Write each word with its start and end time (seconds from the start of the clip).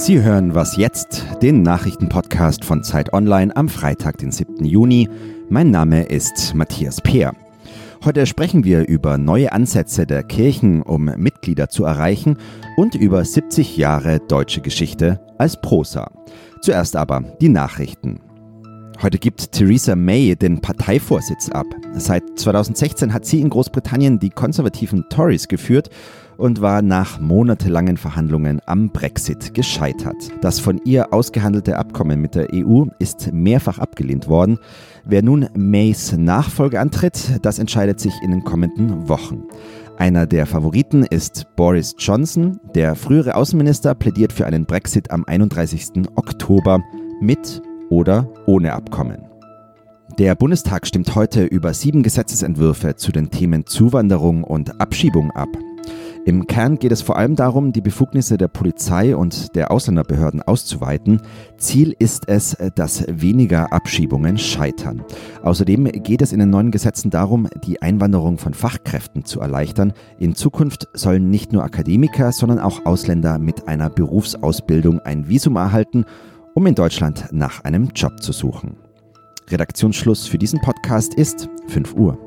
Sie 0.00 0.22
hören 0.22 0.54
Was 0.54 0.78
jetzt, 0.78 1.26
den 1.42 1.60
Nachrichtenpodcast 1.60 2.64
von 2.64 2.82
Zeit 2.82 3.12
Online 3.12 3.54
am 3.54 3.68
Freitag, 3.68 4.16
den 4.16 4.32
7. 4.32 4.64
Juni. 4.64 5.10
Mein 5.50 5.70
Name 5.70 6.04
ist 6.04 6.54
Matthias 6.54 7.02
Peer. 7.02 7.34
Heute 8.02 8.24
sprechen 8.24 8.64
wir 8.64 8.88
über 8.88 9.18
neue 9.18 9.52
Ansätze 9.52 10.06
der 10.06 10.22
Kirchen, 10.22 10.80
um 10.80 11.04
Mitglieder 11.04 11.68
zu 11.68 11.84
erreichen 11.84 12.38
und 12.78 12.94
über 12.94 13.22
70 13.22 13.76
Jahre 13.76 14.20
deutsche 14.20 14.62
Geschichte 14.62 15.20
als 15.36 15.60
Prosa. 15.60 16.10
Zuerst 16.62 16.96
aber 16.96 17.20
die 17.42 17.50
Nachrichten. 17.50 18.20
Heute 19.02 19.18
gibt 19.18 19.52
Theresa 19.52 19.96
May 19.96 20.34
den 20.34 20.62
Parteivorsitz 20.62 21.50
ab. 21.50 21.66
Seit 21.92 22.22
2016 22.38 23.12
hat 23.12 23.26
sie 23.26 23.42
in 23.42 23.50
Großbritannien 23.50 24.18
die 24.18 24.30
konservativen 24.30 25.04
Tories 25.10 25.46
geführt 25.46 25.90
und 26.40 26.60
war 26.60 26.82
nach 26.82 27.20
monatelangen 27.20 27.96
Verhandlungen 27.96 28.60
am 28.66 28.90
Brexit 28.90 29.54
gescheitert. 29.54 30.16
Das 30.40 30.58
von 30.58 30.80
ihr 30.84 31.12
ausgehandelte 31.12 31.76
Abkommen 31.76 32.20
mit 32.20 32.34
der 32.34 32.48
EU 32.52 32.86
ist 32.98 33.32
mehrfach 33.32 33.78
abgelehnt 33.78 34.26
worden. 34.26 34.58
Wer 35.04 35.22
nun 35.22 35.48
Mays 35.54 36.16
Nachfolge 36.16 36.80
antritt, 36.80 37.38
das 37.42 37.58
entscheidet 37.58 38.00
sich 38.00 38.14
in 38.22 38.30
den 38.30 38.42
kommenden 38.42 39.08
Wochen. 39.08 39.44
Einer 39.98 40.26
der 40.26 40.46
Favoriten 40.46 41.04
ist 41.04 41.46
Boris 41.56 41.94
Johnson. 41.98 42.58
Der 42.74 42.94
frühere 42.94 43.34
Außenminister 43.34 43.94
plädiert 43.94 44.32
für 44.32 44.46
einen 44.46 44.64
Brexit 44.64 45.10
am 45.10 45.24
31. 45.26 46.08
Oktober 46.16 46.80
mit 47.20 47.60
oder 47.90 48.26
ohne 48.46 48.72
Abkommen. 48.72 49.26
Der 50.18 50.34
Bundestag 50.34 50.86
stimmt 50.86 51.14
heute 51.14 51.44
über 51.44 51.72
sieben 51.74 52.02
Gesetzesentwürfe 52.02 52.96
zu 52.96 53.12
den 53.12 53.30
Themen 53.30 53.66
Zuwanderung 53.66 54.42
und 54.42 54.80
Abschiebung 54.80 55.30
ab. 55.32 55.48
Im 56.26 56.46
Kern 56.46 56.78
geht 56.78 56.92
es 56.92 57.00
vor 57.00 57.16
allem 57.16 57.34
darum, 57.34 57.72
die 57.72 57.80
Befugnisse 57.80 58.36
der 58.36 58.48
Polizei 58.48 59.16
und 59.16 59.56
der 59.56 59.70
Ausländerbehörden 59.70 60.42
auszuweiten. 60.42 61.22
Ziel 61.56 61.94
ist 61.98 62.28
es, 62.28 62.56
dass 62.74 63.04
weniger 63.08 63.72
Abschiebungen 63.72 64.36
scheitern. 64.36 65.02
Außerdem 65.42 65.84
geht 66.02 66.20
es 66.20 66.32
in 66.32 66.38
den 66.38 66.50
neuen 66.50 66.72
Gesetzen 66.72 67.10
darum, 67.10 67.48
die 67.64 67.80
Einwanderung 67.80 68.36
von 68.36 68.52
Fachkräften 68.52 69.24
zu 69.24 69.40
erleichtern. 69.40 69.94
In 70.18 70.34
Zukunft 70.34 70.88
sollen 70.92 71.30
nicht 71.30 71.52
nur 71.52 71.64
Akademiker, 71.64 72.32
sondern 72.32 72.58
auch 72.58 72.84
Ausländer 72.84 73.38
mit 73.38 73.66
einer 73.66 73.88
Berufsausbildung 73.88 75.00
ein 75.00 75.26
Visum 75.26 75.56
erhalten, 75.56 76.04
um 76.54 76.66
in 76.66 76.74
Deutschland 76.74 77.28
nach 77.32 77.64
einem 77.64 77.88
Job 77.94 78.22
zu 78.22 78.32
suchen. 78.32 78.76
Redaktionsschluss 79.48 80.26
für 80.26 80.38
diesen 80.38 80.60
Podcast 80.60 81.14
ist 81.14 81.48
5 81.68 81.94
Uhr. 81.94 82.18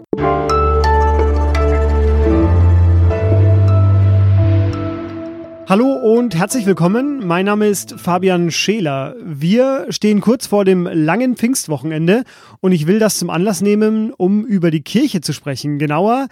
Hallo 5.74 5.92
und 5.94 6.36
herzlich 6.36 6.68
willkommen. 6.68 7.26
Mein 7.26 7.46
Name 7.46 7.66
ist 7.66 8.00
Fabian 8.00 8.52
Scheler. 8.52 9.16
Wir 9.24 9.88
stehen 9.90 10.22
kurz 10.22 10.46
vor 10.46 10.66
dem 10.66 10.86
langen 10.86 11.36
Pfingstwochenende 11.36 12.26
und 12.60 12.74
ich 12.74 12.86
will 12.86 13.00
das 13.00 13.18
zum 13.18 13.32
Anlass 13.32 13.62
nehmen, 13.62 14.14
um 14.14 14.46
über 14.46 14.70
die 14.70 14.84
Kirche 14.84 15.22
zu 15.22 15.34
sprechen. 15.34 15.80
Genauer 15.80 16.28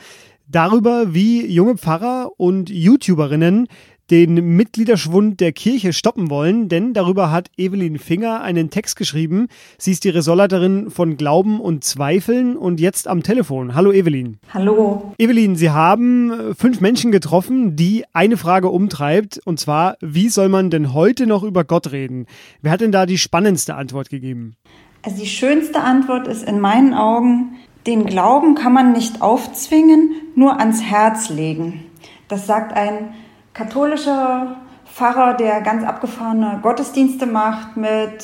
darüber, 0.48 1.16
wie 1.16 1.44
junge 1.48 1.78
Pfarrer 1.78 2.30
und 2.38 2.70
YouTuberinnen 2.70 3.68
den 4.12 4.58
Mitgliederschwund 4.58 5.40
der 5.40 5.54
Kirche 5.54 5.94
stoppen 5.94 6.30
wollen, 6.30 6.68
denn 6.68 6.94
darüber 6.94 7.32
hat 7.32 7.50
Evelyn 7.58 7.98
Finger 7.98 8.42
einen 8.42 8.70
Text 8.70 8.98
geschrieben. 8.98 9.48
Sie 9.78 9.94
ist 9.94 10.04
die 10.04 10.10
Ressortleiterin 10.10 10.90
von 10.90 11.16
Glauben 11.16 11.62
und 11.62 11.86
Zweifeln 11.86 12.58
und 12.58 12.82
jetzt 12.82 13.08
am 13.08 13.24
Telefon. 13.24 13.74
Hallo 13.74 13.94
Evelyn. 13.94 14.38
Hallo. 14.54 15.14
Evelyn, 15.18 15.56
Sie 15.56 15.70
haben 15.70 16.32
äh, 16.32 16.54
fünf 16.56 16.82
Menschen 16.82 17.14
getroffen, 17.14 17.78
die 17.78 18.04
eine 18.12 18.36
Frage 18.36 18.68
umtreibt, 18.68 19.40
und 19.46 19.62
zwar, 19.62 19.96
wie 20.02 20.28
soll 20.28 20.50
man 20.50 20.70
denn 20.70 20.94
heute 20.94 21.26
noch 21.26 21.44
über 21.44 21.64
Gott 21.64 21.94
reden? 21.94 22.26
Wer 22.62 22.74
hat 22.74 22.82
denn 22.82 22.92
da 22.92 23.06
die 23.06 23.18
spannendste 23.18 23.76
Antwort 23.76 24.10
gegeben? 24.10 24.56
Also 25.04 25.18
die 25.22 25.30
schönste 25.30 25.82
Antwort 25.82 26.28
ist 26.28 26.44
in 26.44 26.60
meinen 26.60 26.94
Augen, 26.94 27.56
den 27.88 28.06
Glauben 28.06 28.56
kann 28.56 28.74
man 28.74 28.92
nicht 28.92 29.22
aufzwingen, 29.22 30.12
nur 30.36 30.60
ans 30.60 30.84
Herz 30.84 31.30
legen. 31.30 31.86
Das 32.28 32.46
sagt 32.46 32.74
ein 32.74 33.14
katholischer 33.54 34.58
Pfarrer, 34.86 35.36
der 35.36 35.62
ganz 35.62 35.84
abgefahrene 35.84 36.60
Gottesdienste 36.62 37.26
macht 37.26 37.78
mit 37.78 38.24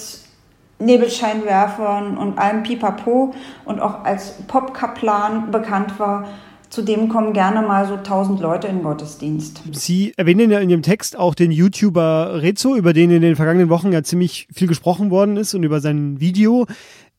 Nebelscheinwerfern 0.79 2.17
und 2.17 2.37
allem 2.37 2.63
Pipapo 2.63 3.33
und 3.65 3.79
auch 3.79 4.03
als 4.03 4.33
Popkaplan 4.47 5.51
bekannt 5.51 5.99
war. 5.99 6.27
Zudem 6.69 7.07
kommen 7.07 7.31
gerne 7.31 7.61
mal 7.61 7.87
so 7.87 7.95
1000 7.95 8.41
Leute 8.41 8.67
in 8.67 8.77
den 8.77 8.83
Gottesdienst. 8.83 9.63
Sie 9.71 10.13
erwähnen 10.17 10.51
ja 10.51 10.59
in 10.59 10.69
Ihrem 10.69 10.81
Text 10.81 11.17
auch 11.17 11.33
den 11.33 11.49
YouTuber 11.49 12.41
Rezo, 12.41 12.75
über 12.75 12.91
den 12.91 13.09
in 13.09 13.21
den 13.21 13.37
vergangenen 13.37 13.69
Wochen 13.69 13.93
ja 13.93 14.03
ziemlich 14.03 14.49
viel 14.53 14.67
gesprochen 14.67 15.09
worden 15.09 15.37
ist 15.37 15.53
und 15.53 15.63
über 15.63 15.79
sein 15.79 16.19
Video. 16.19 16.67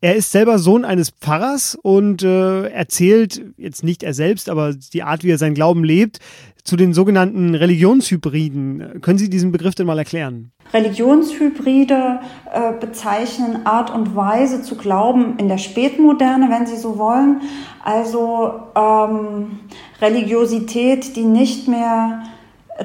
Er 0.01 0.15
ist 0.15 0.31
selber 0.31 0.59
Sohn 0.59 0.85
eines 0.85 1.11
Pfarrers 1.11 1.77
und 1.81 2.23
äh, 2.23 2.69
erzählt, 2.69 3.43
jetzt 3.57 3.83
nicht 3.83 4.03
er 4.03 4.15
selbst, 4.15 4.49
aber 4.49 4.75
die 4.75 5.03
Art, 5.03 5.25
wie 5.25 5.31
er 5.31 5.39
seinen 5.39 5.55
Glauben 5.55 5.83
lebt, 5.83 6.21
zu 6.69 6.77
den 6.77 6.93
sogenannten 6.93 7.55
Religionshybriden. 7.55 9.01
Können 9.01 9.19
Sie 9.19 9.31
diesen 9.31 9.53
Begriff 9.53 9.75
denn 9.75 9.87
mal 9.87 9.99
erklären? 9.99 10.53
Religionshybride 10.73 12.21
äh, 12.53 12.73
bezeichnen 12.79 13.65
Art 13.65 13.91
und 13.91 14.15
Weise 14.15 14.62
zu 14.62 14.77
glauben 14.77 15.39
in 15.39 15.49
der 15.49 15.57
Spätmoderne, 15.57 16.51
wenn 16.51 16.67
Sie 16.67 16.77
so 16.77 16.99
wollen. 16.99 17.41
Also 17.83 18.53
ähm, 18.77 19.61
Religiosität, 20.03 21.17
die 21.17 21.25
nicht 21.25 21.69
mehr 21.69 22.25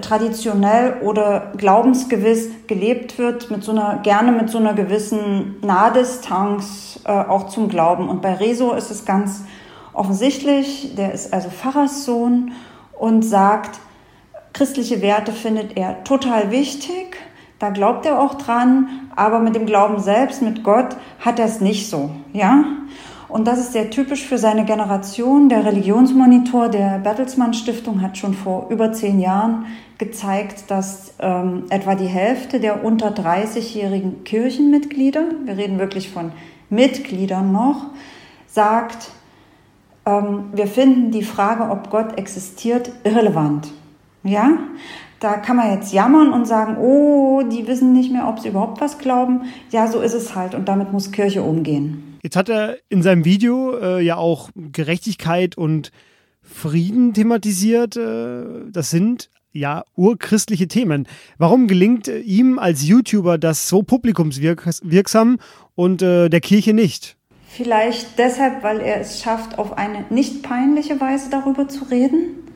traditionell 0.01 1.01
oder 1.01 1.51
glaubensgewiss 1.57 2.49
gelebt 2.67 3.19
wird, 3.19 3.51
mit 3.51 3.63
so 3.63 3.73
einer, 3.73 3.99
gerne 4.01 4.31
mit 4.31 4.49
so 4.49 4.59
einer 4.59 4.73
gewissen 4.73 5.57
Nahdistanz 5.61 7.01
äh, 7.03 7.11
auch 7.11 7.49
zum 7.49 7.67
Glauben. 7.67 8.07
Und 8.07 8.21
bei 8.21 8.33
Rezo 8.33 8.73
ist 8.73 8.91
es 8.91 9.03
ganz 9.03 9.43
offensichtlich, 9.91 10.95
der 10.95 11.13
ist 11.13 11.33
also 11.33 11.49
Pfarrerssohn 11.49 12.53
und 12.99 13.23
sagt, 13.23 13.79
christliche 14.53 15.01
Werte 15.01 15.31
findet 15.31 15.77
er 15.77 16.03
total 16.03 16.51
wichtig, 16.51 17.17
da 17.59 17.69
glaubt 17.69 18.05
er 18.05 18.19
auch 18.19 18.35
dran, 18.35 19.09
aber 19.15 19.39
mit 19.39 19.55
dem 19.55 19.65
Glauben 19.65 19.99
selbst, 19.99 20.41
mit 20.41 20.63
Gott, 20.63 20.97
hat 21.19 21.39
er 21.39 21.45
es 21.45 21.61
nicht 21.61 21.89
so, 21.89 22.09
ja? 22.33 22.65
Und 23.29 23.47
das 23.47 23.57
ist 23.57 23.73
sehr 23.73 23.89
typisch 23.89 24.27
für 24.27 24.37
seine 24.37 24.63
Generation. 24.63 25.49
Der 25.49 25.65
Religionsmonitor 25.65 26.69
der 26.69 26.99
Bertelsmann 26.99 27.55
Stiftung 27.55 28.01
hat 28.01 28.15
schon 28.15 28.35
vor 28.35 28.67
über 28.69 28.93
zehn 28.93 29.19
Jahren 29.19 29.65
gezeigt, 29.97 30.65
dass 30.67 31.15
ähm, 31.19 31.63
etwa 31.69 31.95
die 31.95 32.05
Hälfte 32.05 32.59
der 32.59 32.83
unter 32.83 33.09
30-jährigen 33.09 34.23
Kirchenmitglieder, 34.23 35.23
wir 35.45 35.57
reden 35.57 35.79
wirklich 35.79 36.11
von 36.11 36.31
Mitgliedern 36.69 37.51
noch, 37.51 37.87
sagt, 38.45 39.09
wir 40.05 40.67
finden 40.67 41.11
die 41.11 41.23
Frage, 41.23 41.69
ob 41.69 41.89
Gott 41.89 42.17
existiert, 42.17 42.91
irrelevant. 43.05 43.71
Ja, 44.23 44.57
da 45.23 45.37
kann 45.37 45.55
man 45.55 45.71
jetzt 45.71 45.93
jammern 45.93 46.33
und 46.33 46.45
sagen, 46.45 46.77
oh, 46.77 47.43
die 47.43 47.65
wissen 47.67 47.93
nicht 47.93 48.11
mehr, 48.11 48.27
ob 48.27 48.39
sie 48.39 48.49
überhaupt 48.49 48.81
was 48.81 48.97
glauben. 48.97 49.43
Ja, 49.71 49.87
so 49.87 50.01
ist 50.01 50.13
es 50.13 50.35
halt 50.35 50.53
und 50.53 50.67
damit 50.67 50.91
muss 50.91 51.13
Kirche 51.13 51.41
umgehen. 51.41 52.17
Jetzt 52.21 52.35
hat 52.35 52.49
er 52.49 52.77
in 52.89 53.01
seinem 53.01 53.23
Video 53.23 53.77
äh, 53.77 54.01
ja 54.01 54.17
auch 54.17 54.49
Gerechtigkeit 54.55 55.57
und 55.57 55.91
Frieden 56.41 57.13
thematisiert. 57.13 57.95
Äh, 57.95 58.43
das 58.69 58.89
sind 58.89 59.29
ja 59.53 59.83
urchristliche 59.95 60.67
Themen. 60.67 61.07
Warum 61.37 61.67
gelingt 61.67 62.07
äh, 62.07 62.19
ihm 62.19 62.59
als 62.59 62.85
YouTuber 62.85 63.37
das 63.37 63.69
so 63.69 63.83
publikumswirksam 63.83 65.37
und 65.75 66.01
äh, 66.01 66.29
der 66.29 66.41
Kirche 66.41 66.73
nicht? 66.73 67.15
Vielleicht 67.55 68.17
deshalb, 68.17 68.63
weil 68.63 68.81
er 68.81 68.99
es 68.99 69.21
schafft, 69.21 69.59
auf 69.59 69.77
eine 69.77 70.05
nicht 70.09 70.41
peinliche 70.41 70.99
Weise 70.99 71.29
darüber 71.29 71.67
zu 71.67 71.83
reden. 71.83 72.49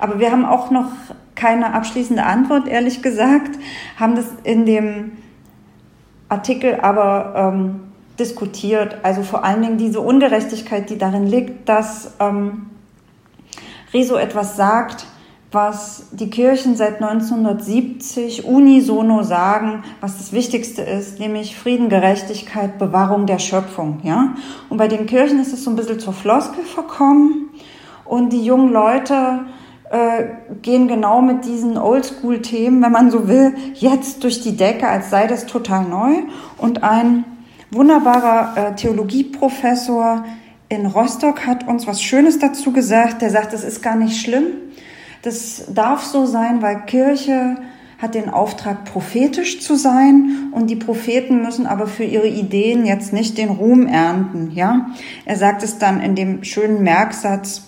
Aber 0.00 0.18
wir 0.18 0.32
haben 0.32 0.44
auch 0.44 0.72
noch 0.72 0.90
keine 1.36 1.72
abschließende 1.72 2.24
Antwort, 2.24 2.66
ehrlich 2.66 3.00
gesagt, 3.00 3.56
haben 3.96 4.16
das 4.16 4.26
in 4.42 4.66
dem 4.66 5.12
Artikel 6.28 6.80
aber 6.80 7.52
ähm, 7.54 7.80
diskutiert. 8.18 8.96
Also 9.04 9.22
vor 9.22 9.44
allen 9.44 9.62
Dingen 9.62 9.78
diese 9.78 10.00
Ungerechtigkeit, 10.00 10.90
die 10.90 10.98
darin 10.98 11.28
liegt, 11.28 11.68
dass 11.68 12.14
ähm, 12.18 12.70
Rezo 13.94 14.16
etwas 14.16 14.56
sagt, 14.56 15.06
was 15.52 16.04
die 16.12 16.30
Kirchen 16.30 16.76
seit 16.76 17.02
1970 17.02 18.44
unisono 18.44 19.22
sagen, 19.22 19.82
was 20.00 20.18
das 20.18 20.32
Wichtigste 20.32 20.82
ist, 20.82 21.18
nämlich 21.18 21.56
Frieden, 21.56 21.88
Gerechtigkeit, 21.88 22.78
Bewahrung 22.78 23.26
der 23.26 23.38
Schöpfung. 23.38 24.00
Ja? 24.04 24.36
Und 24.68 24.76
bei 24.76 24.86
den 24.86 25.06
Kirchen 25.06 25.40
ist 25.40 25.52
es 25.52 25.64
so 25.64 25.70
ein 25.70 25.76
bisschen 25.76 25.98
zur 25.98 26.12
Floskel 26.12 26.62
verkommen 26.62 27.50
und 28.04 28.32
die 28.32 28.44
jungen 28.44 28.72
Leute 28.72 29.40
äh, 29.90 30.24
gehen 30.62 30.86
genau 30.86 31.20
mit 31.20 31.44
diesen 31.44 31.76
Oldschool-Themen, 31.76 32.80
wenn 32.80 32.92
man 32.92 33.10
so 33.10 33.26
will, 33.26 33.54
jetzt 33.74 34.22
durch 34.22 34.40
die 34.40 34.56
Decke, 34.56 34.86
als 34.86 35.10
sei 35.10 35.26
das 35.26 35.46
total 35.46 35.84
neu. 35.84 36.14
Und 36.58 36.84
ein 36.84 37.24
wunderbarer 37.72 38.56
äh, 38.56 38.74
Theologieprofessor 38.76 40.24
in 40.68 40.86
Rostock 40.86 41.44
hat 41.44 41.66
uns 41.66 41.88
was 41.88 42.00
Schönes 42.00 42.38
dazu 42.38 42.72
gesagt. 42.72 43.20
Der 43.20 43.30
sagt, 43.30 43.52
das 43.52 43.64
ist 43.64 43.82
gar 43.82 43.96
nicht 43.96 44.20
schlimm. 44.20 44.46
Das 45.22 45.64
darf 45.72 46.04
so 46.04 46.26
sein, 46.26 46.62
weil 46.62 46.86
Kirche 46.86 47.58
hat 47.98 48.14
den 48.14 48.30
Auftrag, 48.30 48.86
prophetisch 48.86 49.60
zu 49.60 49.76
sein 49.76 50.48
und 50.52 50.70
die 50.70 50.76
Propheten 50.76 51.42
müssen 51.42 51.66
aber 51.66 51.86
für 51.86 52.04
ihre 52.04 52.28
Ideen 52.28 52.86
jetzt 52.86 53.12
nicht 53.12 53.36
den 53.36 53.50
Ruhm 53.50 53.86
ernten, 53.86 54.52
ja. 54.54 54.86
Er 55.26 55.36
sagt 55.36 55.62
es 55.62 55.78
dann 55.78 56.00
in 56.00 56.14
dem 56.14 56.42
schönen 56.42 56.82
Merksatz, 56.82 57.64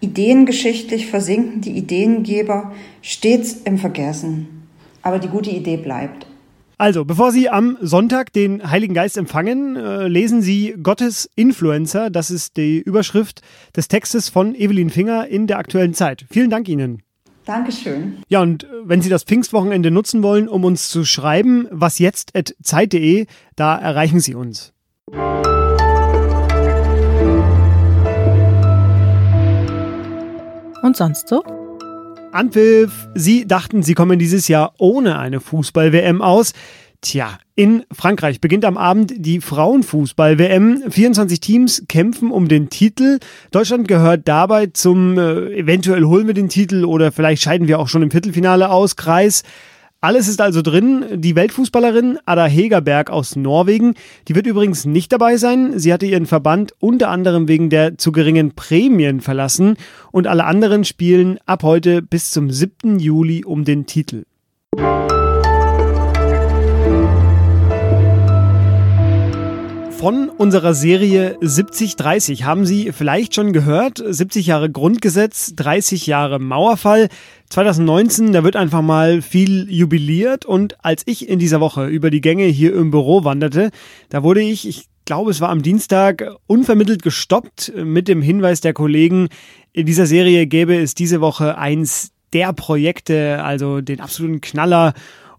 ideengeschichtlich 0.00 1.08
versinken 1.08 1.62
die 1.62 1.76
Ideengeber 1.76 2.72
stets 3.02 3.54
im 3.64 3.78
Vergessen, 3.78 4.68
aber 5.02 5.18
die 5.18 5.28
gute 5.28 5.50
Idee 5.50 5.78
bleibt. 5.78 6.26
Also, 6.78 7.06
bevor 7.06 7.32
Sie 7.32 7.48
am 7.48 7.78
Sonntag 7.80 8.34
den 8.34 8.70
Heiligen 8.70 8.92
Geist 8.92 9.16
empfangen, 9.16 9.76
äh, 9.76 10.08
lesen 10.08 10.42
Sie 10.42 10.74
Gottes 10.82 11.30
Influencer. 11.34 12.10
Das 12.10 12.30
ist 12.30 12.58
die 12.58 12.80
Überschrift 12.80 13.40
des 13.74 13.88
Textes 13.88 14.28
von 14.28 14.54
Evelyn 14.54 14.90
Finger 14.90 15.26
in 15.26 15.46
der 15.46 15.58
aktuellen 15.58 15.94
Zeit. 15.94 16.26
Vielen 16.28 16.50
Dank 16.50 16.68
Ihnen. 16.68 17.02
Dankeschön. 17.46 18.18
Ja, 18.28 18.42
und 18.42 18.64
äh, 18.64 18.66
wenn 18.84 19.00
Sie 19.00 19.08
das 19.08 19.22
Pfingstwochenende 19.24 19.90
nutzen 19.90 20.22
wollen, 20.22 20.48
um 20.48 20.64
uns 20.64 20.90
zu 20.90 21.06
schreiben, 21.06 21.66
was 21.70 21.98
jetzt 21.98 22.36
at 22.36 22.54
zeit.de, 22.62 23.24
da 23.54 23.78
erreichen 23.78 24.20
Sie 24.20 24.34
uns. 24.34 24.74
Und 30.82 30.94
sonst 30.94 31.28
so? 31.28 31.42
Anpfiff. 32.36 33.08
Sie 33.14 33.46
dachten, 33.46 33.82
sie 33.82 33.94
kommen 33.94 34.18
dieses 34.18 34.46
Jahr 34.46 34.74
ohne 34.78 35.18
eine 35.18 35.40
Fußball-WM 35.40 36.20
aus. 36.20 36.52
Tja, 37.00 37.38
in 37.54 37.84
Frankreich 37.90 38.40
beginnt 38.40 38.66
am 38.66 38.76
Abend 38.76 39.14
die 39.16 39.40
Frauenfußball-WM. 39.40 40.90
24 40.90 41.40
Teams 41.40 41.84
kämpfen 41.88 42.30
um 42.30 42.48
den 42.48 42.68
Titel. 42.68 43.20
Deutschland 43.52 43.88
gehört 43.88 44.28
dabei 44.28 44.66
zum 44.66 45.18
äh, 45.18 45.56
eventuell 45.56 46.04
holen 46.04 46.26
wir 46.26 46.34
den 46.34 46.50
Titel 46.50 46.84
oder 46.84 47.10
vielleicht 47.10 47.42
scheiden 47.42 47.68
wir 47.68 47.78
auch 47.78 47.88
schon 47.88 48.02
im 48.02 48.10
Viertelfinale 48.10 48.70
aus 48.70 48.96
Kreis. 48.96 49.42
Alles 50.06 50.28
ist 50.28 50.40
also 50.40 50.62
drin. 50.62 51.04
Die 51.14 51.34
Weltfußballerin 51.34 52.20
Ada 52.26 52.46
Hegerberg 52.46 53.10
aus 53.10 53.34
Norwegen, 53.34 53.94
die 54.28 54.36
wird 54.36 54.46
übrigens 54.46 54.84
nicht 54.84 55.10
dabei 55.10 55.36
sein. 55.36 55.80
Sie 55.80 55.92
hatte 55.92 56.06
ihren 56.06 56.26
Verband 56.26 56.74
unter 56.78 57.08
anderem 57.08 57.48
wegen 57.48 57.70
der 57.70 57.98
zu 57.98 58.12
geringen 58.12 58.54
Prämien 58.54 59.20
verlassen 59.20 59.74
und 60.12 60.28
alle 60.28 60.44
anderen 60.44 60.84
spielen 60.84 61.40
ab 61.44 61.64
heute 61.64 62.02
bis 62.02 62.30
zum 62.30 62.52
7. 62.52 63.00
Juli 63.00 63.44
um 63.44 63.64
den 63.64 63.86
Titel. 63.86 64.22
Von 70.06 70.28
unserer 70.28 70.72
Serie 70.72 71.36
70-30 71.40 72.44
haben 72.44 72.64
Sie 72.64 72.92
vielleicht 72.92 73.34
schon 73.34 73.52
gehört. 73.52 74.00
70 74.06 74.46
Jahre 74.46 74.70
Grundgesetz, 74.70 75.56
30 75.56 76.06
Jahre 76.06 76.38
Mauerfall. 76.38 77.08
2019, 77.50 78.30
da 78.30 78.44
wird 78.44 78.54
einfach 78.54 78.82
mal 78.82 79.20
viel 79.20 79.68
jubiliert. 79.68 80.44
Und 80.44 80.76
als 80.84 81.02
ich 81.06 81.28
in 81.28 81.40
dieser 81.40 81.60
Woche 81.60 81.88
über 81.88 82.10
die 82.10 82.20
Gänge 82.20 82.44
hier 82.44 82.72
im 82.76 82.92
Büro 82.92 83.24
wanderte, 83.24 83.70
da 84.08 84.22
wurde 84.22 84.42
ich, 84.42 84.68
ich 84.68 84.86
glaube, 85.06 85.32
es 85.32 85.40
war 85.40 85.48
am 85.48 85.62
Dienstag, 85.62 86.24
unvermittelt 86.46 87.02
gestoppt 87.02 87.72
mit 87.74 88.06
dem 88.06 88.22
Hinweis 88.22 88.60
der 88.60 88.74
Kollegen, 88.74 89.26
in 89.72 89.86
dieser 89.86 90.06
Serie 90.06 90.46
gäbe 90.46 90.76
es 90.76 90.94
diese 90.94 91.20
Woche 91.20 91.58
eins 91.58 92.12
der 92.32 92.52
Projekte, 92.52 93.42
also 93.42 93.80
den 93.80 94.00
absoluten 94.00 94.40
Knaller. 94.40 94.94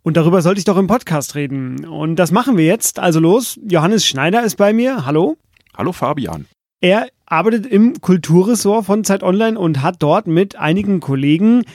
Und 0.07 0.15
darüber 0.15 0.41
sollte 0.41 0.59
ich 0.59 0.63
doch 0.63 0.77
im 0.77 0.87
Podcast 0.87 1.35
reden. 1.35 1.85
Und 1.85 2.15
das 2.15 2.31
machen 2.31 2.55
wir 2.55 2.63
jetzt. 2.63 2.97
Also 2.97 3.19
los, 3.19 3.59
Johannes 3.67 4.05
Schneider 4.05 4.41
ist 4.41 4.55
bei 4.55 4.71
mir. 4.71 5.05
Hallo. 5.05 5.35
Hallo 5.75 5.91
Fabian. 5.91 6.45
Er 6.79 7.09
arbeitet 7.25 7.65
im 7.65 7.99
Kulturressort 7.99 8.85
von 8.85 9.03
Zeit 9.03 9.21
Online 9.21 9.59
und 9.59 9.81
hat 9.81 9.97
dort 9.99 10.25
mit 10.25 10.55
einigen 10.55 11.01
Kollegen 11.01 11.65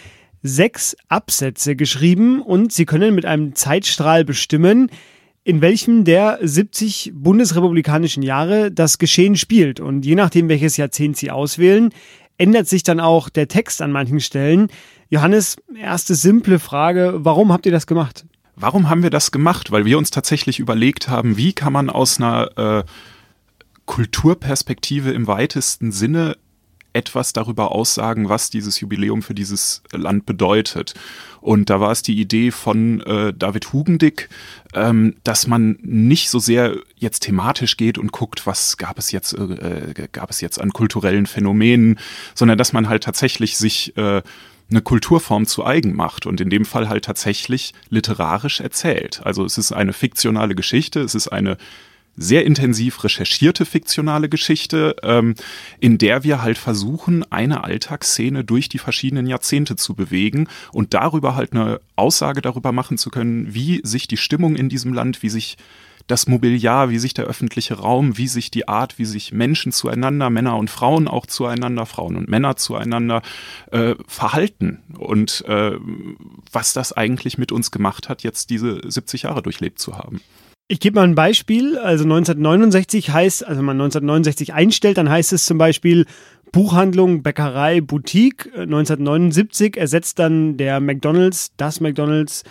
sechs 0.43 0.97
Absätze 1.09 1.77
geschrieben 1.77 2.41
und 2.41 2.73
sie 2.73 2.87
können 2.87 3.15
mit 3.15 3.27
einem 3.27 3.55
Zeitstrahl 3.55 4.25
bestimmen, 4.25 4.89
in 5.45 5.61
welchem 5.61 6.05
der 6.05 6.39
70 6.41 7.13
bundesrepublikanischen 7.15 8.23
Jahre 8.23 8.73
das 8.73 8.97
Geschehen 8.97 9.37
spielt. 9.37 9.79
Und 9.79 10.07
je 10.07 10.15
nachdem, 10.15 10.49
welches 10.49 10.79
Jahrzehnt 10.79 11.19
sie 11.19 11.31
auswählen, 11.31 11.91
ändert 12.43 12.67
sich 12.67 12.83
dann 12.83 12.99
auch 12.99 13.29
der 13.29 13.47
Text 13.47 13.81
an 13.83 13.93
manchen 13.93 14.19
Stellen. 14.19 14.67
Johannes, 15.11 15.57
erste 15.79 16.17
simple 16.17 16.59
Frage, 16.59 17.15
warum 17.19 17.53
habt 17.53 17.67
ihr 17.67 17.73
das 17.73 17.87
gemacht? 17.87 18.27
Warum 18.57 18.91
haben 18.91 19.05
wir 19.05 19.11
das 19.11 19.31
gemacht? 19.31 19.71
Weil 19.71 19.85
wir 19.85 19.97
uns 19.97 20.11
tatsächlich 20.11 20.59
überlegt 20.59 21.09
haben, 21.09 21.37
wie 21.37 21.53
kann 21.53 21.73
man 21.73 21.89
aus 21.89 22.19
einer 22.19 22.59
äh, 22.59 22.85
Kulturperspektive 23.87 25.13
im 25.13 25.29
weitesten 25.29 25.93
Sinne 25.93 26.37
etwas 26.93 27.33
darüber 27.33 27.73
aussagen, 27.73 28.29
was 28.29 28.51
dieses 28.51 28.81
Jubiläum 28.81 29.23
für 29.23 29.35
dieses 29.35 29.83
Land 29.93 30.27
bedeutet. 30.27 30.95
Und 31.41 31.71
da 31.71 31.81
war 31.81 31.91
es 31.91 32.03
die 32.03 32.21
Idee 32.21 32.51
von 32.51 33.01
äh, 33.01 33.33
David 33.35 33.73
Hugendick, 33.73 34.29
ähm, 34.75 35.17
dass 35.25 35.47
man 35.47 35.79
nicht 35.83 36.31
so 36.31 36.39
sehr 36.39 36.77
jetzt 36.97 37.21
thematisch 37.21 37.77
geht 37.77 37.99
und 37.99 38.13
guckt, 38.13 38.47
was 38.47 38.77
gab 38.77 38.99
es 38.99 39.11
jetzt, 39.11 39.33
äh, 39.35 40.09
gab 40.13 40.31
es 40.31 40.41
jetzt 40.41 40.61
an 40.61 40.73
kulturellen 40.73 41.27
Phänomenen, 41.27 41.99
sondern 42.35 42.59
dass 42.59 42.73
man 42.73 42.89
halt 42.89 43.03
tatsächlich 43.03 43.57
sich 43.57 43.97
äh, 43.97 44.23
eine 44.71 44.83
Kulturform 44.83 45.47
zu 45.47 45.65
eigen 45.65 45.95
macht 45.95 46.27
und 46.27 46.41
in 46.41 46.51
dem 46.51 46.65
Fall 46.65 46.89
halt 46.89 47.05
tatsächlich 47.05 47.75
literarisch 47.91 48.61
erzählt. 48.61 49.21
Also 49.25 49.45
es 49.45 49.59
ist 49.59 49.73
eine 49.73 49.93
fiktionale 49.93 50.55
Geschichte, 50.55 51.01
es 51.01 51.15
ist 51.15 51.29
eine 51.29 51.57
sehr 52.17 52.45
intensiv 52.45 53.03
recherchierte 53.05 53.65
fiktionale 53.65 54.29
Geschichte, 54.29 54.97
ähm, 55.03 55.35
in 55.81 55.99
der 55.99 56.25
wir 56.25 56.43
halt 56.43 56.59
versuchen, 56.59 57.25
eine 57.31 57.65
Alltagsszene 57.65 58.45
durch 58.45 58.69
die 58.69 58.79
verschiedenen 58.79 59.27
Jahrzehnte 59.27 59.77
zu 59.77 59.95
bewegen 59.95 60.49
und 60.73 60.95
darüber 60.95 61.35
halt 61.35 61.53
eine 61.53 61.81
Aussage 61.97 62.43
darüber 62.43 62.73
machen 62.73 62.99
zu 62.99 63.11
können, 63.11 63.55
wie 63.55 63.81
sich 63.83 64.09
die 64.09 64.17
Stimmung 64.17 64.57
in 64.57 64.69
diesem 64.69 64.93
Land, 64.93 65.23
wie 65.23 65.31
sich 65.31 65.57
das 66.07 66.27
Mobiliar, 66.27 66.91
wie 66.91 66.99
sich 66.99 67.15
der 67.15 67.27
öffentliche 67.27 67.75
Raum, 67.75 68.19
wie 68.19 68.29
sich 68.29 68.51
die 68.51 68.69
Art, 68.69 68.99
wie 68.99 69.05
sich 69.05 69.33
Menschen 69.33 69.73
zueinander, 69.73 70.31
Männer 70.31 70.57
und 70.57 70.69
Frauen 70.69 71.09
auch 71.09 71.27
zueinander, 71.27 71.87
Frauen 71.87 72.17
und 72.17 72.29
Männer 72.29 72.57
zueinander 72.57 73.23
äh, 73.71 73.95
verhalten 74.07 74.81
und 74.99 75.45
äh, 75.47 75.73
was 76.51 76.73
das 76.73 76.93
eigentlich 76.93 77.39
mit 77.39 77.53
uns 77.53 77.71
gemacht 77.71 78.09
hat, 78.09 78.23
jetzt 78.23 78.51
diese 78.51 78.81
70 78.85 79.23
Jahre 79.23 79.43
durchlebt 79.43 79.79
zu 79.79 79.97
haben. 79.97 80.21
Ich 80.69 80.81
gebe 80.81 80.97
mal 80.97 81.05
ein 81.05 81.15
Beispiel. 81.15 81.77
Also 81.79 82.05
1969 82.05 83.11
heißt, 83.11 83.47
also 83.47 83.59
wenn 83.59 83.67
man 83.67 83.77
1969 83.77 84.55
einstellt, 84.55 84.97
dann 84.97 85.11
heißt 85.11 85.33
es 85.33 85.45
zum 85.45 85.59
Beispiel 85.59 86.07
Buchhandlung, 86.51 87.23
Bäckerei, 87.23 87.81
Boutique. 87.81 88.47
1979 88.55 89.77
ersetzt 89.77 90.19
dann 90.19 90.57
der 90.57 90.81
McDonalds, 90.81 91.53
das 91.57 91.81
McDonalds, 91.81 92.45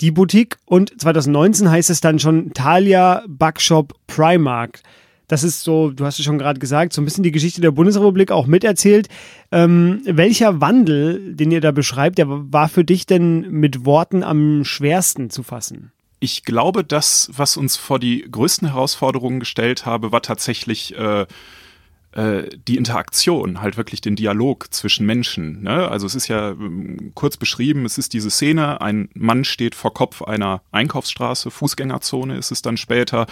die 0.00 0.10
Boutique 0.10 0.56
und 0.64 1.00
2019 1.00 1.70
heißt 1.70 1.90
es 1.90 2.00
dann 2.00 2.18
schon 2.18 2.52
Thalia 2.54 3.22
Backshop 3.28 3.94
Primark. 4.06 4.80
Das 5.28 5.44
ist 5.44 5.62
so, 5.62 5.90
du 5.90 6.04
hast 6.04 6.18
es 6.18 6.24
schon 6.24 6.38
gerade 6.38 6.60
gesagt, 6.60 6.92
so 6.92 7.00
ein 7.00 7.04
bisschen 7.04 7.24
die 7.24 7.32
Geschichte 7.32 7.60
der 7.60 7.70
Bundesrepublik 7.70 8.30
auch 8.30 8.46
miterzählt. 8.46 9.08
Ähm, 9.50 10.02
welcher 10.04 10.60
Wandel, 10.60 11.34
den 11.34 11.50
ihr 11.50 11.60
da 11.60 11.70
beschreibt, 11.70 12.18
der 12.18 12.26
war 12.28 12.68
für 12.68 12.84
dich 12.84 13.06
denn 13.06 13.50
mit 13.50 13.86
Worten 13.86 14.24
am 14.24 14.64
schwersten 14.64 15.30
zu 15.30 15.42
fassen? 15.42 15.92
Ich 16.22 16.44
glaube, 16.44 16.84
das, 16.84 17.30
was 17.34 17.56
uns 17.56 17.76
vor 17.76 17.98
die 17.98 18.24
größten 18.30 18.68
Herausforderungen 18.68 19.40
gestellt 19.40 19.86
habe, 19.86 20.12
war 20.12 20.22
tatsächlich 20.22 20.96
äh, 20.96 21.26
äh, 22.12 22.48
die 22.68 22.76
Interaktion, 22.76 23.60
halt 23.60 23.76
wirklich 23.76 24.02
den 24.02 24.14
Dialog 24.14 24.72
zwischen 24.72 25.04
Menschen. 25.04 25.64
Ne? 25.64 25.88
Also 25.88 26.06
es 26.06 26.14
ist 26.14 26.28
ja 26.28 26.50
ähm, 26.50 27.10
kurz 27.16 27.36
beschrieben, 27.36 27.84
es 27.86 27.98
ist 27.98 28.12
diese 28.12 28.30
Szene, 28.30 28.80
ein 28.80 29.08
Mann 29.14 29.42
steht 29.42 29.74
vor 29.74 29.94
Kopf 29.94 30.22
einer 30.22 30.62
Einkaufsstraße, 30.70 31.50
Fußgängerzone 31.50 32.36
ist 32.36 32.52
es 32.52 32.62
dann 32.62 32.76
später, 32.76 33.26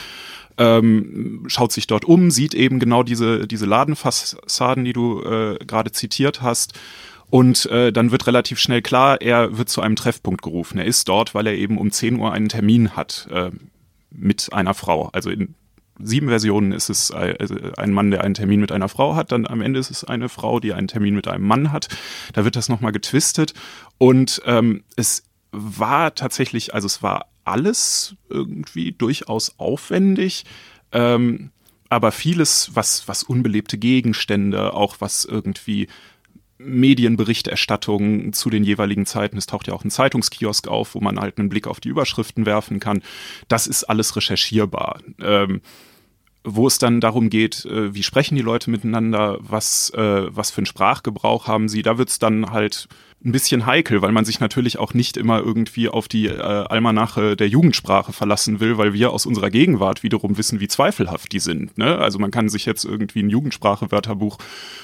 ähm, 0.59 1.45
schaut 1.47 1.71
sich 1.71 1.87
dort 1.87 2.05
um, 2.05 2.33
sieht 2.33 2.55
eben 2.55 2.81
genau 2.81 3.05
diese, 3.05 3.47
diese 3.47 3.67
Ladenfassaden, 3.67 4.85
die 4.85 4.95
du 4.95 5.23
äh, 5.23 5.65
gerade 5.65 5.93
zitiert 5.93 6.43
hast. 6.43 6.73
Und 7.31 7.67
äh, 7.67 7.93
dann 7.93 8.11
wird 8.11 8.27
relativ 8.27 8.59
schnell 8.59 8.83
klar, 8.83 9.21
er 9.21 9.57
wird 9.57 9.69
zu 9.69 9.81
einem 9.81 9.97
Treffpunkt 9.97 10.43
gerufen. 10.43 10.79
Er 10.79 10.85
ist 10.85 11.09
dort, 11.09 11.35
weil 11.35 11.47
er 11.47 11.55
eben 11.55 11.79
um 11.79 11.91
10 11.91 12.19
Uhr 12.19 12.33
einen 12.33 12.49
Termin 12.49 12.97
hat 12.97 13.29
äh, 13.31 13.51
mit 14.11 14.53
einer 14.53 14.75
Frau. 14.75 15.09
Also 15.13 15.31
in 15.31 15.55
sieben 16.03 16.29
Versionen 16.29 16.73
ist 16.73 16.89
es 16.89 17.11
also 17.11 17.55
ein 17.77 17.93
Mann, 17.93 18.11
der 18.11 18.25
einen 18.25 18.35
Termin 18.35 18.61
mit 18.61 18.73
einer 18.73 18.89
Frau 18.89 19.15
hat, 19.15 19.33
dann 19.33 19.47
am 19.47 19.61
Ende 19.61 19.79
ist 19.79 19.91
es 19.91 20.03
eine 20.03 20.29
Frau, 20.29 20.59
die 20.59 20.73
einen 20.73 20.89
Termin 20.89 21.15
mit 21.15 21.29
einem 21.29 21.47
Mann 21.47 21.73
hat. 21.73 21.89
Da 22.33 22.45
wird 22.45 22.57
das 22.57 22.69
nochmal 22.69 22.93
getwistet 22.93 23.55
und 23.99 24.41
ähm, 24.47 24.83
es 24.97 25.25
war 25.53 26.15
tatsächlich, 26.15 26.75
also 26.75 26.87
es 26.87 27.03
war 27.03 27.27
alles 27.45 28.17
irgendwie 28.29 28.93
durchaus 28.93 29.59
aufwendig. 29.59 30.45
Ähm, 30.93 31.51
aber 31.89 32.13
vieles, 32.13 32.71
was, 32.75 33.09
was 33.09 33.25
unbelebte 33.25 33.77
Gegenstände, 33.77 34.75
auch 34.75 34.97
was 35.01 35.25
irgendwie 35.25 35.89
Medienberichterstattung 36.63 38.33
zu 38.33 38.51
den 38.51 38.65
jeweiligen 38.65 39.07
Zeiten. 39.07 39.39
Es 39.39 39.47
taucht 39.47 39.67
ja 39.67 39.75
auch 39.75 39.85
ein 39.85 39.91
Zeitungskiosk 39.91 40.69
auf, 40.69 40.95
wo 40.95 41.01
man 41.01 41.19
halt 41.19 41.39
einen 41.39 41.49
Blick 41.49 41.67
auf 41.67 41.81
die 41.81 41.89
Überschriften 41.89 42.47
werfen 42.47 42.81
kann. 42.81 43.03
Das 43.49 43.67
ist 43.67 43.85
alles 43.85 44.17
recherchierbar. 44.17 45.01
Ähm, 45.21 45.61
wo 46.45 46.67
es 46.67 46.79
dann 46.79 47.01
darum 47.01 47.29
geht, 47.29 47.65
äh, 47.67 47.95
wie 47.95 48.03
sprechen 48.03 48.35
die 48.35 48.43
Leute 48.43 48.71
miteinander, 48.71 49.39
was, 49.41 49.91
äh, 49.91 50.35
was 50.35 50.51
für 50.51 50.59
einen 50.59 50.67
Sprachgebrauch 50.67 51.47
haben 51.47 51.69
sie, 51.69 51.83
da 51.83 51.99
wird 51.99 52.09
es 52.09 52.19
dann 52.19 52.51
halt 52.51 52.89
ein 53.25 53.33
bisschen 53.33 53.67
heikel, 53.67 54.01
weil 54.01 54.13
man 54.13 54.25
sich 54.25 54.41
natürlich 54.41 54.79
auch 54.79 54.95
nicht 54.95 55.19
immer 55.19 55.41
irgendwie 55.41 55.89
auf 55.91 56.09
die 56.09 56.27
äh, 56.27 56.41
Almanache 56.41 57.37
der 57.37 57.49
Jugendsprache 57.49 58.15
verlassen 58.15 58.61
will, 58.61 58.79
weil 58.79 58.95
wir 58.95 59.11
aus 59.11 59.27
unserer 59.27 59.51
Gegenwart 59.51 60.03
wiederum 60.03 60.39
wissen, 60.39 60.61
wie 60.61 60.69
zweifelhaft 60.69 61.31
die 61.33 61.39
sind. 61.39 61.77
Ne? 61.77 61.99
Also 61.99 62.19
man 62.19 62.31
kann 62.31 62.49
sich 62.49 62.65
jetzt 62.65 62.85
irgendwie 62.85 63.23
ein 63.23 63.29
Jugendsprache-Wörterbuch 63.29 64.39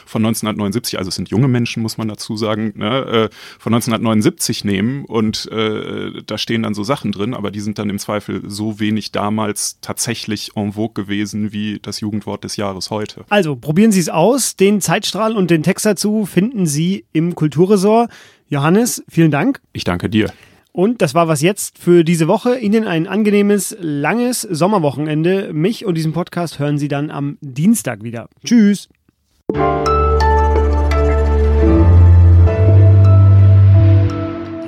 von 0.04 0.24
1979, 0.24 0.98
also 0.98 1.08
es 1.08 1.14
sind 1.14 1.30
junge 1.30 1.48
Menschen, 1.48 1.82
muss 1.82 1.96
man 1.96 2.08
dazu 2.08 2.36
sagen, 2.36 2.74
ne, 2.76 2.88
äh, 2.88 3.28
von 3.58 3.72
1979 3.72 4.64
nehmen 4.64 5.06
und 5.06 5.50
äh, 5.50 6.22
da 6.26 6.36
stehen 6.36 6.62
dann 6.62 6.74
so 6.74 6.84
Sachen 6.84 7.12
drin, 7.12 7.32
aber 7.32 7.50
die 7.50 7.60
sind 7.60 7.78
dann 7.78 7.88
im 7.88 7.98
Zweifel 7.98 8.42
so 8.46 8.78
wenig 8.78 9.12
damals 9.12 9.78
tatsächlich 9.80 10.50
en 10.56 10.74
vogue 10.74 10.92
gewesen 10.92 11.52
wie 11.52 11.78
das 11.80 12.00
Jugendwort 12.00 12.44
des 12.44 12.56
Jahres 12.56 12.90
heute. 12.90 13.24
Also 13.30 13.56
probieren 13.56 13.92
Sie 13.92 14.00
es 14.00 14.10
aus. 14.10 14.56
Den 14.56 14.82
Zeitstrahl 14.82 15.34
und 15.36 15.50
den 15.50 15.62
Text 15.62 15.86
dazu 15.86 16.26
finden 16.26 16.66
Sie 16.66 17.06
im 17.12 17.34
Kulturresort. 17.34 18.10
Johannes, 18.48 19.04
vielen 19.08 19.30
Dank. 19.30 19.60
Ich 19.72 19.84
danke 19.84 20.08
dir. 20.08 20.32
Und 20.72 21.00
das 21.00 21.14
war 21.14 21.26
was 21.26 21.40
jetzt 21.40 21.78
für 21.78 22.04
diese 22.04 22.28
Woche. 22.28 22.58
Ihnen 22.58 22.86
ein 22.86 23.06
angenehmes, 23.06 23.74
langes 23.80 24.42
Sommerwochenende. 24.42 25.52
Mich 25.54 25.86
und 25.86 25.94
diesen 25.94 26.12
Podcast 26.12 26.58
hören 26.58 26.76
Sie 26.76 26.88
dann 26.88 27.10
am 27.10 27.38
Dienstag 27.40 28.02
wieder. 28.02 28.28
Tschüss. 28.44 28.88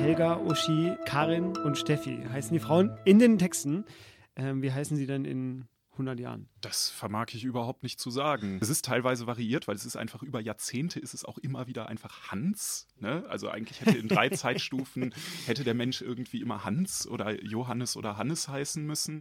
Helga, 0.01 0.39
Uschi, 0.47 0.93
Karin 1.05 1.55
und 1.63 1.77
Steffi 1.77 2.17
heißen 2.33 2.53
die 2.53 2.59
Frauen 2.59 2.89
in 3.05 3.19
den 3.19 3.37
Texten. 3.37 3.85
Ähm, 4.35 4.63
wie 4.63 4.71
heißen 4.71 4.97
sie 4.97 5.05
denn 5.05 5.25
in 5.25 5.65
100 5.99 6.19
Jahren? 6.19 6.47
Das 6.61 6.89
vermag 6.89 7.27
ich 7.33 7.43
überhaupt 7.43 7.83
nicht 7.83 7.99
zu 7.99 8.09
sagen. 8.09 8.57
Es 8.61 8.69
ist 8.69 8.85
teilweise 8.85 9.27
variiert, 9.27 9.67
weil 9.67 9.75
es 9.75 9.85
ist 9.85 9.95
einfach 9.95 10.23
über 10.23 10.39
Jahrzehnte 10.39 10.99
ist 10.99 11.13
es 11.13 11.25
auch 11.25 11.37
immer 11.37 11.67
wieder 11.67 11.87
einfach 11.87 12.31
Hans. 12.31 12.87
Ne? 12.99 13.25
Also 13.29 13.49
eigentlich 13.49 13.81
hätte 13.81 13.97
in 13.97 14.07
drei 14.07 14.29
Zeitstufen 14.29 15.13
hätte 15.45 15.63
der 15.63 15.73
Mensch 15.73 16.01
irgendwie 16.01 16.41
immer 16.41 16.63
Hans 16.63 17.07
oder 17.07 17.43
Johannes 17.43 17.97
oder 17.97 18.17
Hannes 18.17 18.47
heißen 18.47 18.85
müssen. 18.85 19.17